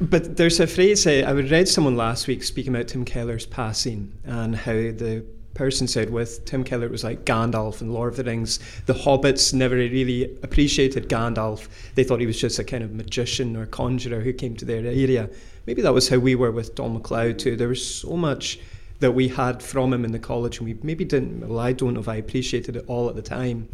[0.00, 4.12] But there's a phrase, uh, I read someone last week speaking about Tim Keller's passing
[4.24, 8.16] and how the person said with Tim Keller, it was like Gandalf and Lord of
[8.16, 8.58] the Rings.
[8.86, 11.68] The hobbits never really appreciated Gandalf.
[11.94, 14.86] They thought he was just a kind of magician or conjurer who came to their
[14.86, 15.28] area.
[15.66, 17.56] Maybe that was how we were with Don Macleod too.
[17.56, 18.58] There was so much
[19.00, 21.46] that we had from him in the college, and we maybe didn't.
[21.46, 23.68] Well, I don't know if I appreciated it all at the time.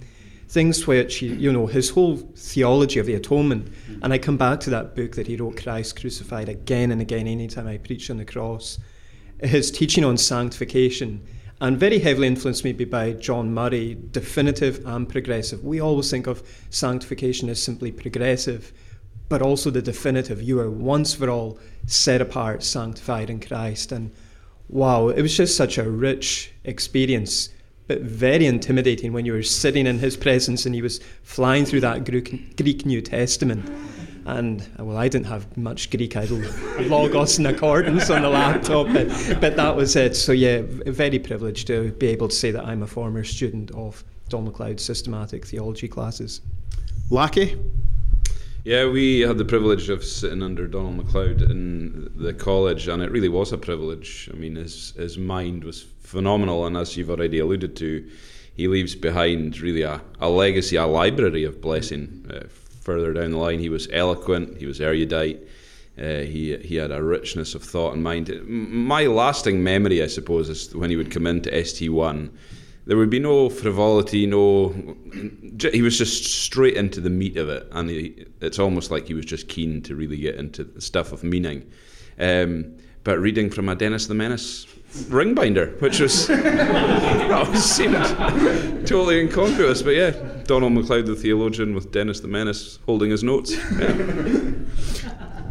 [0.49, 3.67] things which, you know, his whole theology of the atonement.
[3.67, 4.03] Mm-hmm.
[4.03, 7.27] And I come back to that book that he wrote, Christ Crucified, again and again,
[7.27, 8.79] anytime I preach on the cross.
[9.41, 11.25] His teaching on sanctification,
[11.61, 15.65] and very heavily influenced maybe by John Murray, definitive and progressive.
[15.65, 18.73] We always think of sanctification as simply progressive,
[19.29, 20.43] but also the definitive.
[20.43, 23.91] You are once for all set apart, sanctified in Christ.
[23.93, 24.13] And
[24.69, 27.51] wow, it was just such a rich experience
[27.89, 31.81] but very intimidating when you were sitting in his presence and he was flying through
[31.81, 33.67] that Greek New Testament.
[34.29, 36.15] And well, I didn't have much Greek.
[36.15, 36.31] I had
[36.91, 39.09] logos and accordance on the laptop, but,
[39.41, 40.15] but that was it.
[40.15, 44.05] So yeah, very privileged to be able to say that I'm a former student of
[44.29, 46.43] Don Macleod's systematic theology classes.
[47.11, 47.59] Lachie.
[48.65, 53.11] Yeah, we had the privilege of sitting under Donald Macleod in the college, and it
[53.11, 54.29] really was a privilege.
[54.31, 58.07] I mean, his his mind was phenomenal, and as you've already alluded to,
[58.53, 62.27] he leaves behind really a, a legacy, a library of blessing.
[62.31, 62.41] Uh,
[62.89, 65.47] further down the line, he was eloquent, he was erudite,
[65.99, 68.31] uh, he he had a richness of thought and mind.
[68.47, 72.31] My lasting memory, I suppose, is when he would come into ST1.
[72.87, 74.75] there would be no frivolity, no.
[75.71, 79.13] He was just straight into the meat of it, and he, it's almost like he
[79.13, 81.71] was just keen to really get into the stuff of meaning.
[82.19, 84.67] Um, but reading from a Dennis the Menace
[85.09, 86.27] ring binder, which was
[87.63, 87.97] seemed
[88.87, 90.13] totally incongruous, but yeah,
[90.49, 93.55] Donald MacLeod the theologian with Dennis the Menace holding his notes.
[93.79, 94.53] Yeah.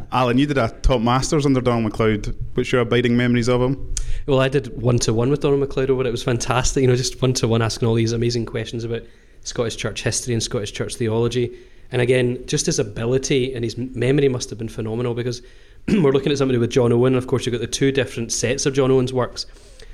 [0.12, 2.36] Alan, you did a top masters under Donald Macleod.
[2.55, 3.93] What's your abiding memories of him?
[4.25, 6.07] Well, I did one to one with Donald MacLeod over it.
[6.07, 6.81] It was fantastic.
[6.81, 9.03] You know, just one to one asking all these amazing questions about
[9.43, 11.55] Scottish church history and Scottish church theology.
[11.91, 15.43] And again, just his ability and his memory must have been phenomenal because
[15.88, 17.13] we're looking at somebody with John Owen.
[17.13, 19.45] And of course, you've got the two different sets of John Owen's works.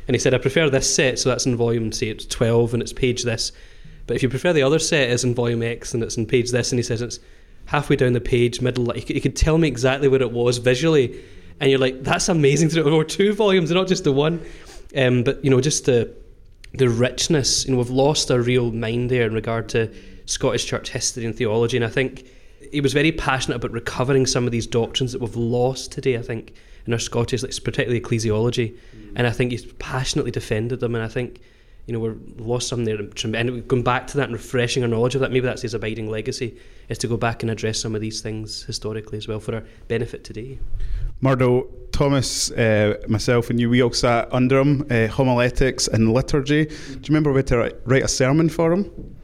[0.08, 2.82] And he said, I prefer this set, so that's in volume, say it's 12 and
[2.82, 3.52] it's page this.
[4.06, 6.52] But if you prefer the other set, it's in volume X and it's in page
[6.52, 6.72] this.
[6.72, 7.20] And he says it's
[7.66, 11.24] halfway down the page, middle, like, you could tell me exactly where it was visually.
[11.60, 13.04] And you're like, that's amazing to know.
[13.04, 14.44] Two volumes, and not just the one.
[14.98, 16.14] Um, but, you know, just the,
[16.74, 19.94] the richness, you know, we've lost our real mind there in regard to
[20.26, 21.78] Scottish church history and theology.
[21.78, 22.26] And I think
[22.72, 26.22] he was very passionate about recovering some of these doctrines that we've lost today, I
[26.22, 26.54] think,
[26.86, 28.78] in our Scottish, particularly ecclesiology.
[29.16, 30.96] And I think he's passionately defended them.
[30.96, 31.40] And I think
[31.86, 32.98] you know, we're lost some there.
[32.98, 36.10] And going back to that and refreshing our knowledge of that, maybe that's his abiding
[36.10, 39.56] legacy, is to go back and address some of these things historically as well for
[39.56, 40.60] our benefit today.
[41.20, 46.66] Murdo, Thomas, uh, myself, and you, we all sat under him, uh, homiletics and liturgy.
[46.66, 49.16] Do you remember we had to write a sermon for him?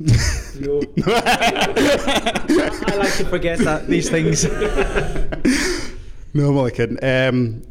[0.00, 0.82] no.
[1.06, 4.44] I like to forget that these things.
[6.34, 6.98] no, I'm only kidding.
[7.02, 7.62] Um,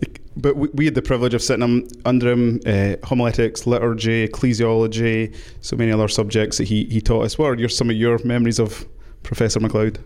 [0.41, 5.36] but we, we, had the privilege of sitting um, under him, uh, homiletics, liturgy, ecclesiology,
[5.62, 7.38] so many other subjects that he, he taught us.
[7.38, 8.86] What are your, some of your memories of
[9.23, 9.99] Professor Macleod?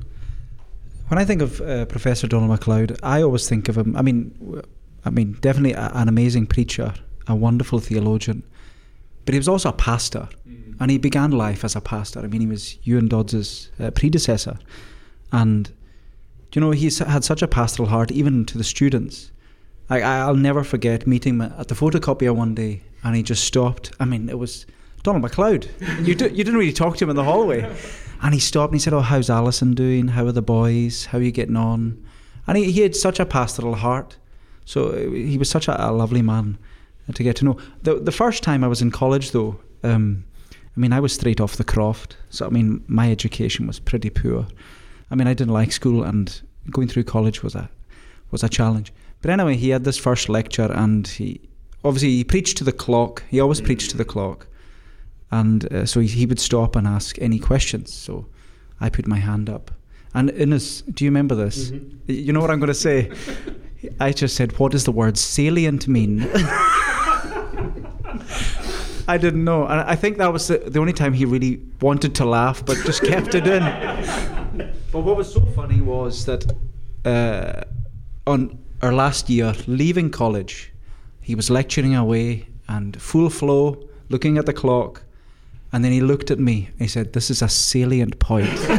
[1.08, 3.96] When I think of uh, Professor Donald Macleod, I always think of him.
[3.96, 4.62] I mean,
[5.06, 6.94] I mean, definitely a, an amazing preacher,
[7.28, 8.44] a wonderful theologian,
[9.26, 10.76] but he was also a pastor, mm.
[10.80, 12.20] and he began life as a pastor.
[12.22, 14.58] I mean, he was Ewan Dodds' uh, predecessor,
[15.32, 15.72] and
[16.54, 19.32] you know, he had such a pastoral heart, even to the students.
[20.02, 23.92] I, I'll never forget meeting him at the photocopier one day, and he just stopped.
[24.00, 24.66] I mean, it was
[25.04, 25.70] Donald Macleod.
[26.02, 27.70] you, do, you didn't really talk to him in the hallway.
[28.22, 30.08] And he stopped and he said, Oh, how's Alison doing?
[30.10, 31.06] How are the boys?
[31.08, 32.02] How are you getting on?
[32.48, 34.18] And he, he had such a pastoral heart.
[34.66, 36.58] So uh, he was such a, a lovely man
[37.14, 37.58] to get to know.
[37.82, 40.24] The, the first time I was in college, though, um,
[40.76, 42.16] I mean, I was straight off the croft.
[42.30, 44.48] So, I mean, my education was pretty poor.
[45.12, 47.70] I mean, I didn't like school, and going through college was a,
[48.32, 48.94] was a challenge.
[49.24, 51.40] But anyway, he had this first lecture, and he
[51.86, 53.24] obviously he preached to the clock.
[53.30, 54.48] He always preached to the clock,
[55.32, 57.94] and uh, so he, he, would stop and ask any questions.
[57.94, 58.26] So
[58.82, 59.72] I put my hand up,
[60.14, 61.72] and in his, do you remember this?
[61.72, 62.12] Mm-hmm.
[62.12, 63.14] You know what I'm going to say?
[64.02, 66.28] I just said, "What does the word salient mean?"
[69.08, 72.14] I didn't know, and I think that was the, the only time he really wanted
[72.16, 73.64] to laugh, but just kept it in.
[74.92, 76.46] But what was so funny was that
[77.04, 77.64] uh,
[78.28, 80.74] on our last year, leaving college,
[81.22, 85.04] he was lecturing away and full flow, looking at the clock.
[85.72, 86.68] And then he looked at me.
[86.74, 88.50] and He said, This is a salient point.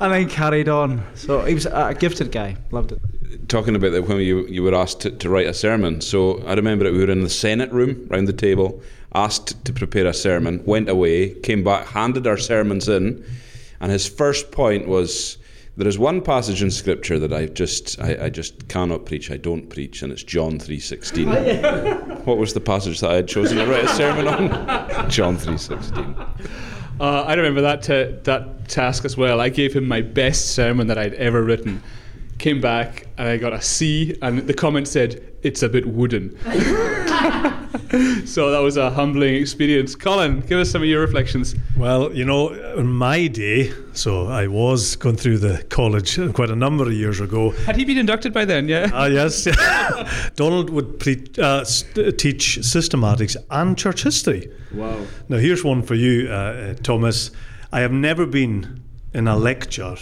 [0.00, 1.04] and then carried on.
[1.16, 2.56] So he was a gifted guy.
[2.70, 3.00] Loved it.
[3.48, 6.00] Talking about that when you, you were asked to, to write a sermon.
[6.00, 8.80] So I remember that we were in the Senate room, round the table,
[9.16, 13.24] asked to prepare a sermon, went away, came back, handed our sermons in.
[13.80, 15.38] And his first point was
[15.78, 19.30] There is one passage in Scripture that I just I, I just cannot preach.
[19.30, 21.28] I don't preach, and it's John three sixteen.
[22.24, 25.10] what was the passage that I had chosen to write a sermon on?
[25.10, 26.16] John three sixteen.
[26.98, 29.38] Uh, I remember that ta- that task as well.
[29.38, 31.82] I gave him my best sermon that I'd ever written.
[32.38, 36.36] Came back and I got a C, and the comment said it's a bit wooden.
[38.26, 39.94] so that was a humbling experience.
[39.94, 41.54] Colin, give us some of your reflections.
[41.76, 46.56] Well, you know, in my day, so I was going through the college quite a
[46.56, 47.50] number of years ago.
[47.50, 48.68] Had he been inducted by then?
[48.68, 48.90] Yeah.
[48.92, 49.46] Ah, yes.
[50.36, 54.50] Donald would pre- uh, st- teach systematics and church history.
[54.74, 54.98] Wow.
[55.28, 57.30] Now, here's one for you, uh, uh, Thomas.
[57.72, 58.82] I have never been
[59.14, 59.96] in a lecture,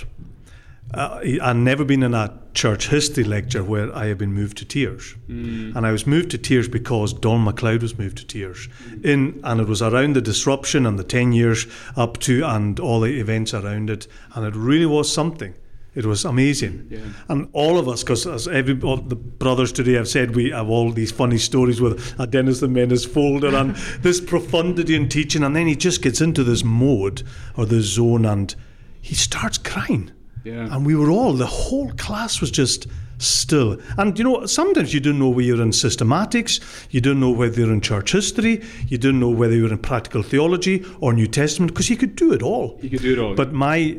[0.95, 4.65] uh, I've never been in a church history lecture where I have been moved to
[4.65, 5.15] tears.
[5.29, 5.75] Mm.
[5.77, 8.69] And I was moved to tears because Don Macleod was moved to tears.
[9.03, 13.01] In and it was around the disruption and the ten years up to and all
[13.01, 15.55] the events around it, and it really was something.
[15.95, 16.99] It was amazing, Yeah.
[17.29, 20.69] and all of us, because as every all the brothers today have said, we have
[20.69, 25.45] all these funny stories with a Dennis the Menace folder and this profundity in teaching,
[25.45, 27.23] and then he just gets into this mode
[27.57, 28.57] or this zone, and
[29.01, 30.11] he starts crying.
[30.45, 30.75] Yeah.
[30.75, 32.87] And we were all, the whole class was just
[33.19, 33.79] still.
[33.97, 37.61] And you know, sometimes you don't know whether you're in systematics, you don't know whether
[37.61, 41.73] you're in church history, you don't know whether you're in practical theology or New Testament,
[41.73, 42.79] because he could do it all.
[42.81, 43.35] He could do it all.
[43.35, 43.99] But my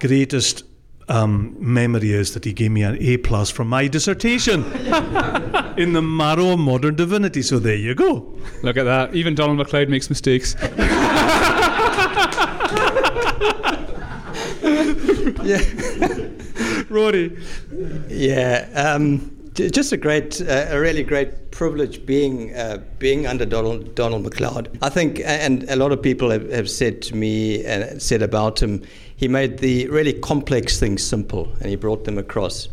[0.00, 0.64] greatest
[1.08, 4.64] um, memory is that he gave me an A plus for my dissertation
[5.76, 7.42] in the marrow of modern divinity.
[7.42, 8.34] So there you go.
[8.62, 9.14] Look at that.
[9.14, 10.56] Even Donald Macleod makes mistakes.
[15.44, 15.60] Yeah.
[16.90, 17.36] Rory.
[18.08, 23.94] Yeah, um, just a great, uh, a really great privilege being uh, being under Donald
[23.94, 24.76] Donald Macleod.
[24.82, 28.60] I think, and a lot of people have, have said to me and said about
[28.60, 28.82] him,
[29.16, 32.68] he made the really complex things simple, and he brought them across.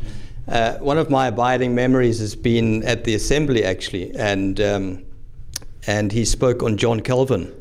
[0.48, 5.06] Uh, one of my abiding memories has been at the assembly actually, and um,
[5.88, 7.54] and he spoke on John Calvin,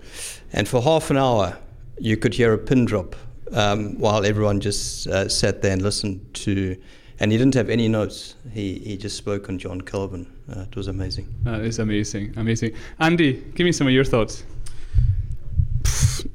[0.52, 1.58] and for half an hour
[1.98, 3.14] you could hear a pin drop
[3.52, 6.76] um, while everyone just uh, sat there and listened to.
[7.18, 8.34] And he didn't have any notes.
[8.52, 10.26] He he just spoke on John Calvin.
[10.50, 11.28] Uh, it was amazing.
[11.42, 12.32] That is amazing.
[12.36, 12.72] Amazing.
[12.98, 14.42] Andy, give me some of your thoughts.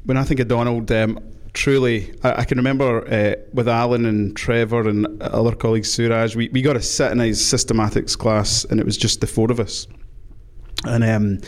[0.05, 1.19] when I think of Donald, um,
[1.53, 6.49] truly, I, I can remember uh, with Alan and Trevor and other colleagues, Suraj, we,
[6.49, 9.59] we got to sit in his systematics class, and it was just the four of
[9.59, 9.87] us.
[10.83, 11.39] And um,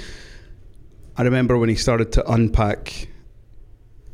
[1.17, 3.07] I remember when he started to unpack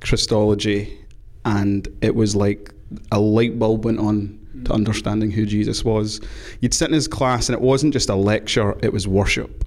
[0.02, 1.00] Christology,
[1.46, 2.74] and it was like
[3.12, 6.22] a light bulb went on to understanding who Jesus was.
[6.62, 9.64] You'd sit in his class, and it wasn't just a lecture; it was worship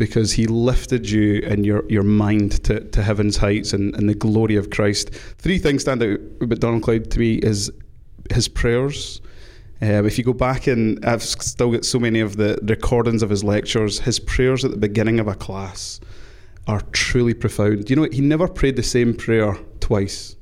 [0.00, 4.14] because he lifted you and your, your mind to, to heaven's heights and, and the
[4.14, 5.10] glory of Christ.
[5.36, 7.70] Three things stand out about Donald Macleod to me is
[8.32, 9.20] his prayers.
[9.82, 13.28] Um, if you go back and I've still got so many of the recordings of
[13.28, 16.00] his lectures, his prayers at the beginning of a class
[16.66, 17.90] are truly profound.
[17.90, 20.34] You know, he never prayed the same prayer twice.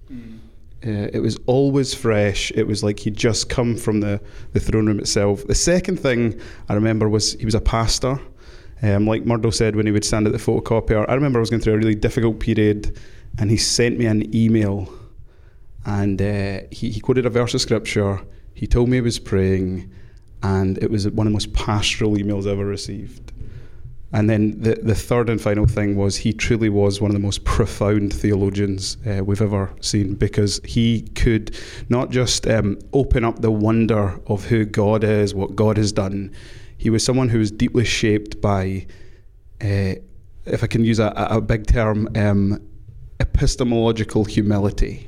[0.86, 2.52] Uh, it was always fresh.
[2.54, 4.20] It was like he'd just come from the,
[4.52, 5.44] the throne room itself.
[5.46, 8.20] The second thing I remember was he was a pastor.
[8.80, 11.50] Um, like Murdo said when he would stand at the photocopier, I remember I was
[11.50, 12.96] going through a really difficult period
[13.38, 14.88] and he sent me an email
[15.84, 18.20] and uh, he, he quoted a verse of scripture.
[18.54, 19.90] He told me he was praying
[20.44, 23.32] and it was one of the most pastoral emails I ever received.
[24.12, 27.20] And then the, the third and final thing was he truly was one of the
[27.20, 31.54] most profound theologians uh, we've ever seen because he could
[31.90, 36.32] not just um, open up the wonder of who God is, what God has done.
[36.78, 38.86] He was someone who was deeply shaped by,
[39.60, 40.00] uh,
[40.46, 42.62] if I can use a, a big term, um,
[43.20, 45.06] epistemological humility.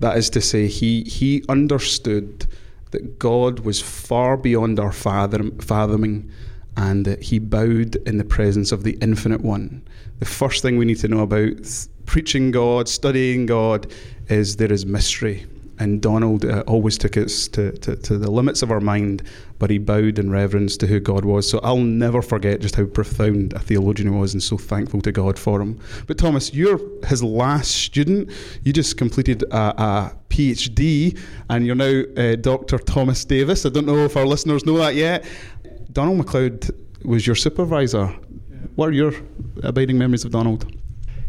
[0.00, 2.46] That is to say, he, he understood
[2.90, 6.32] that God was far beyond our fathom, fathoming
[6.78, 9.82] and that he bowed in the presence of the infinite one.
[10.20, 13.92] The first thing we need to know about preaching God, studying God,
[14.28, 15.44] is there is mystery.
[15.80, 19.24] And Donald uh, always took us to, to, to the limits of our mind,
[19.58, 21.48] but he bowed in reverence to who God was.
[21.48, 25.12] So I'll never forget just how profound a theologian he was, and so thankful to
[25.12, 25.80] God for him.
[26.06, 28.30] But Thomas, you're his last student.
[28.62, 31.18] You just completed a, a PhD,
[31.50, 32.78] and you're now uh, Dr.
[32.78, 33.64] Thomas Davis.
[33.66, 35.24] I don't know if our listeners know that yet.
[35.98, 36.70] Donald Macleod
[37.04, 38.06] was your supervisor.
[38.76, 39.14] What are your
[39.64, 40.72] abiding memories of Donald?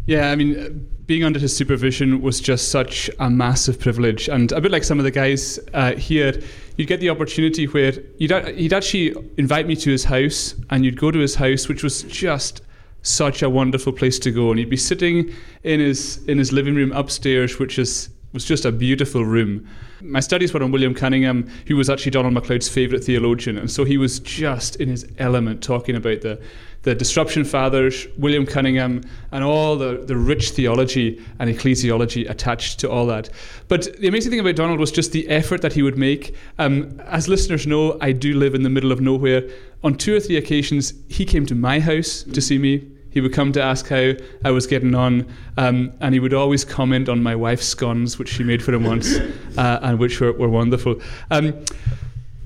[0.06, 4.30] Yeah, I mean, being under his supervision was just such a massive privilege.
[4.30, 6.40] And a bit like some of the guys uh, here,
[6.78, 11.00] you'd get the opportunity where you'd, he'd actually invite me to his house, and you'd
[11.00, 12.62] go to his house, which was just
[13.02, 14.52] such a wonderful place to go.
[14.52, 18.66] And you'd be sitting in his in his living room upstairs, which is was just
[18.66, 19.68] a beautiful room.
[20.02, 23.84] My studies were on William Cunningham, who was actually Donald Macleod's favourite theologian, and so
[23.84, 26.40] he was just in his element talking about the
[26.84, 32.90] the disruption fathers, William Cunningham, and all the, the rich theology and ecclesiology attached to
[32.90, 33.30] all that.
[33.68, 36.36] But the amazing thing about Donald was just the effort that he would make.
[36.58, 39.44] Um, as listeners know, I do live in the middle of nowhere.
[39.84, 42.90] On two or three occasions, he came to my house to see me.
[43.12, 45.26] He would come to ask how I was getting on,
[45.58, 48.84] um, and he would always comment on my wife's scones, which she made for him
[48.84, 49.18] once,
[49.58, 51.02] uh, and which were, were wonderful.
[51.32, 51.54] Um,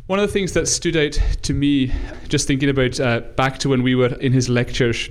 [0.07, 1.91] one of the things that stood out to me,
[2.28, 5.09] just thinking about uh, back to when we were in his lectures,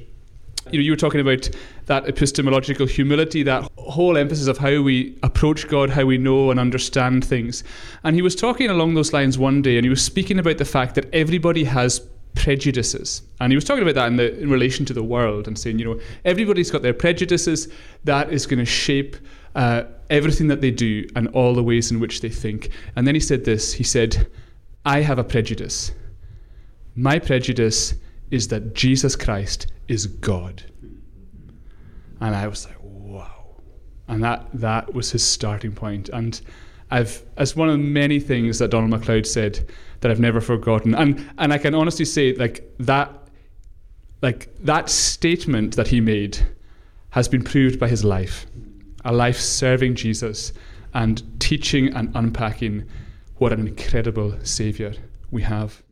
[0.71, 1.51] you know, you were talking about
[1.87, 6.61] that epistemological humility, that whole emphasis of how we approach God, how we know and
[6.61, 7.65] understand things.
[8.05, 10.65] And he was talking along those lines one day, and he was speaking about the
[10.65, 12.01] fact that everybody has
[12.35, 13.23] prejudices.
[13.41, 15.79] And he was talking about that in, the, in relation to the world and saying,
[15.79, 17.69] you know, everybody's got their prejudices.
[18.05, 19.17] That is going to shape
[19.55, 22.71] uh, everything that they do and all the ways in which they think.
[22.97, 24.27] And then he said this he said,
[24.85, 25.93] I have a prejudice.
[26.95, 27.95] My prejudice
[28.31, 30.63] is that Jesus Christ is God.
[32.21, 33.57] And I was like, wow.
[34.09, 36.09] And that, that was his starting point.
[36.11, 36.41] And
[36.91, 39.69] I've, as one of many things that Donald Macleod said
[40.03, 40.95] that I've never forgotten.
[40.95, 43.11] And, and I can honestly say, like, that,
[44.21, 46.39] like, that statement that he made
[47.11, 48.47] has been proved by his life
[49.05, 50.53] a life serving Jesus
[50.95, 52.89] and teaching and unpacking
[53.39, 54.93] what an incredible Saviour
[55.31, 55.83] we have.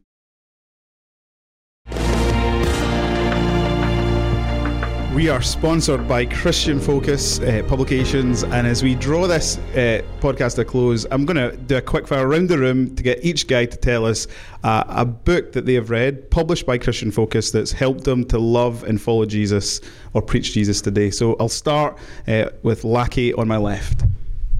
[5.20, 10.54] We are sponsored by Christian Focus uh, Publications, and as we draw this uh, podcast
[10.54, 13.46] to close, I'm going to do a quick fire around the room to get each
[13.46, 14.26] guy to tell us
[14.64, 18.38] uh, a book that they have read, published by Christian Focus, that's helped them to
[18.38, 19.82] love and follow Jesus
[20.14, 21.10] or preach Jesus today.
[21.10, 24.04] So I'll start uh, with Lachie on my left.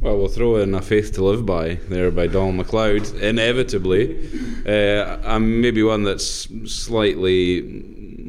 [0.03, 4.29] Well, we'll throw in A Faith to Live By there by Donald Macleod, inevitably.
[4.67, 7.63] Uh, and maybe one that's slightly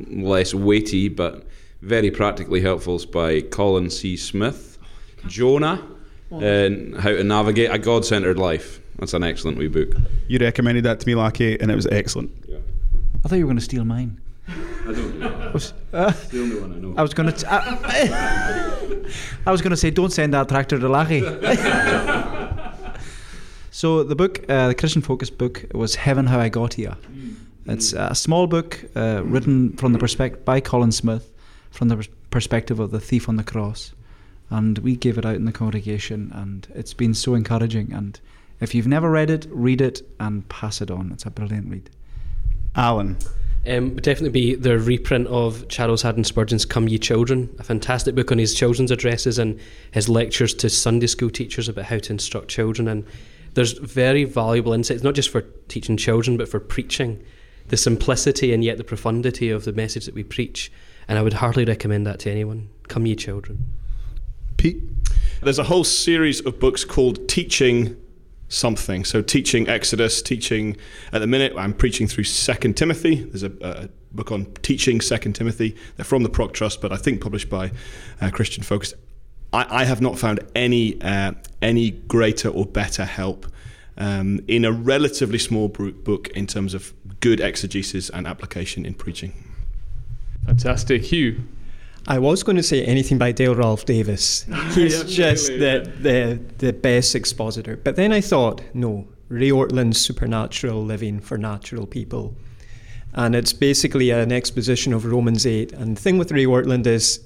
[0.10, 1.46] less weighty, but
[1.82, 4.18] very practically helpful is by Colin C.
[4.18, 4.78] Smith.
[5.28, 5.86] Jonah,
[6.32, 8.82] and How to Navigate a God Centered Life.
[8.98, 9.90] That's an excellent wee book.
[10.28, 12.32] You recommended that to me, Lachie, and it was excellent.
[13.24, 14.20] I thought you were going to steal mine.
[14.48, 14.54] I
[14.86, 15.42] don't do that.
[15.54, 16.94] Was, uh, It's the only one I know.
[16.98, 17.54] I was going to.
[17.54, 19.12] I,
[19.46, 21.22] I was going to say, don't send that tractor to Lachie.
[23.72, 26.96] so the book, uh, the Christian Focus book, was Heaven How I Got Here.
[27.68, 31.31] It's a small book uh, written from the perspective by Colin Smith,
[31.72, 33.94] from the perspective of the thief on the cross,
[34.50, 37.92] and we gave it out in the congregation, and it's been so encouraging.
[37.94, 38.20] And
[38.60, 41.12] if you've never read it, read it and pass it on.
[41.12, 41.90] It's a brilliant read.
[42.76, 43.18] Alan.
[43.68, 48.16] Um, would definitely be the reprint of Charles Haddon Spurgeon's Come Ye Children, a fantastic
[48.16, 49.60] book on his children's addresses and
[49.92, 52.88] his lectures to Sunday school teachers about how to instruct children.
[52.88, 53.06] And
[53.54, 57.24] there's very valuable insights, not just for teaching children, but for preaching.
[57.68, 60.72] The simplicity and yet the profundity of the message that we preach.
[61.12, 62.70] And I would hardly recommend that to anyone.
[62.88, 63.66] Come Ye Children.
[64.56, 64.82] Pete.
[65.44, 67.98] There's a whole series of books called Teaching
[68.48, 69.04] Something.
[69.04, 70.78] So, teaching Exodus, teaching
[71.12, 73.16] at the minute, I'm preaching through Second Timothy.
[73.26, 75.76] There's a, a book on teaching Second Timothy.
[75.98, 77.74] They're from the Proc Trust, but I think published by
[78.22, 78.94] uh, Christian Focus.
[79.52, 83.48] I, I have not found any uh, any greater or better help
[83.98, 89.51] um, in a relatively small book in terms of good exegesis and application in preaching.
[90.46, 91.04] Fantastic.
[91.04, 91.44] Hugh.
[92.08, 94.46] I was going to say anything by Dale Ralph Davis.
[94.74, 97.78] He's just the, the, the best expositor.
[97.78, 102.36] But then I thought, no, Ray Ortlund's Supernatural Living for Natural People.
[103.14, 105.74] And it's basically an exposition of Romans 8.
[105.74, 107.20] And the thing with Ray Ortlund is,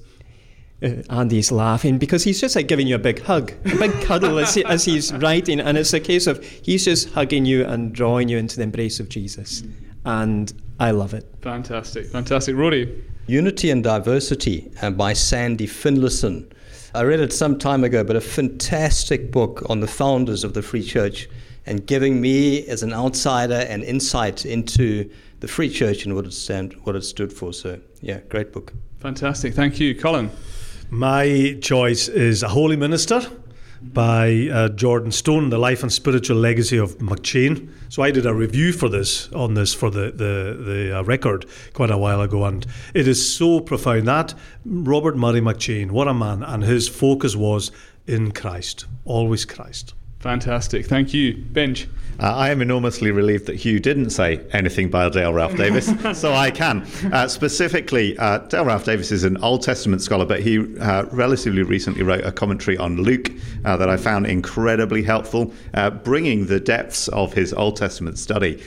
[0.82, 4.38] uh, Andy's laughing because he's just like giving you a big hug, a big cuddle
[4.38, 5.58] as, he, as he's writing.
[5.58, 9.00] And it's a case of he's just hugging you and drawing you into the embrace
[9.00, 9.62] of Jesus.
[10.04, 11.26] And I love it.
[11.40, 12.06] Fantastic.
[12.06, 12.54] Fantastic.
[12.56, 13.04] Rory.
[13.26, 16.50] Unity and Diversity uh, by Sandy Finlayson.
[16.94, 20.62] I read it some time ago, but a fantastic book on the founders of the
[20.62, 21.28] Free Church
[21.66, 25.10] and giving me, as an outsider, an insight into
[25.40, 27.52] the Free Church and what it stand, what it stood for.
[27.52, 28.72] So, yeah, great book.
[29.00, 29.54] Fantastic.
[29.54, 29.94] Thank you.
[29.94, 30.30] Colin.
[30.90, 33.20] My choice is A Holy Minister
[33.92, 37.68] by uh, Jordan Stone, The Life and Spiritual Legacy of McCheyne.
[37.88, 41.46] So I did a review for this on this for the the, the uh, record
[41.72, 44.34] quite a while ago, and it is so profound that
[44.64, 47.72] Robert Murray McCheyne, what a man, and his focus was
[48.06, 49.94] in Christ, always Christ.
[50.20, 50.86] Fantastic.
[50.86, 51.36] Thank you.
[51.36, 51.88] Benj.
[52.18, 56.32] Uh, I am enormously relieved that Hugh didn't say anything by Dale Ralph Davis, so
[56.32, 56.86] I can.
[57.12, 61.62] Uh, specifically, uh, Dale Ralph Davis is an Old Testament scholar, but he uh, relatively
[61.62, 63.30] recently wrote a commentary on Luke
[63.66, 68.62] uh, that I found incredibly helpful, uh, bringing the depths of his Old Testament study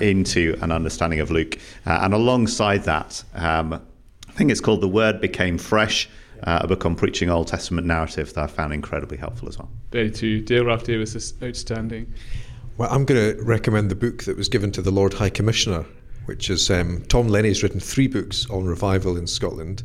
[0.00, 1.58] into an understanding of Luke.
[1.84, 6.08] and alongside that, um, I think it's called The Word Became Fresh.
[6.42, 9.70] Uh, a book on preaching Old Testament narrative that I found incredibly helpful as well.
[9.90, 10.40] Very true.
[10.40, 12.12] Dale Ralph Davis is outstanding.
[12.76, 15.84] Well, I'm going to recommend the book that was given to the Lord High Commissioner,
[16.26, 19.82] which is um, Tom Lennie's written three books on revival in Scotland.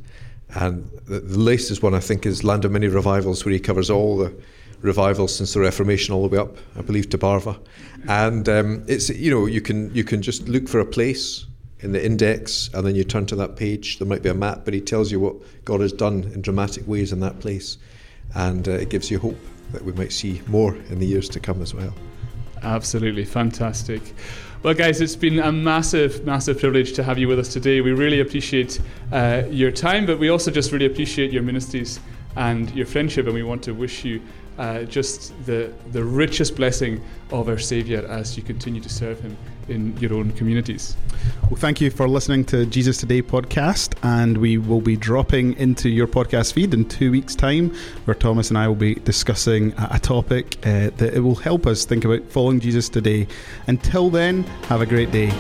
[0.56, 3.90] And the, the latest one, I think, is Land of Many Revivals, where he covers
[3.90, 4.34] all the
[4.82, 7.58] revivals since the Reformation all the way up, I believe, to Barvas.
[8.08, 11.46] And um, it's you know you can you can just look for a place
[11.84, 14.00] in the index, and then you turn to that page.
[14.00, 16.88] There might be a map, but he tells you what God has done in dramatic
[16.88, 17.78] ways in that place,
[18.36, 19.38] and uh, it gives you hope
[19.74, 21.94] that we might see more in the years to come as well.
[22.64, 24.02] Absolutely fantastic.
[24.64, 27.82] Well, guys, it's been a massive, massive privilege to have you with us today.
[27.82, 28.80] We really appreciate
[29.12, 32.00] uh, your time, but we also just really appreciate your ministries
[32.38, 34.22] and your friendship, and we want to wish you
[34.58, 39.36] uh, just the, the richest blessing of our Saviour as you continue to serve Him
[39.68, 40.96] in your own communities.
[41.44, 45.90] Well, thank you for listening to Jesus Today podcast, and we will be dropping into
[45.90, 47.74] your podcast feed in two weeks' time,
[48.06, 51.86] where Thomas and I will be discussing a topic uh, that it will help us
[51.86, 53.28] think about following Jesus today.
[53.68, 55.32] Until then, have a great day.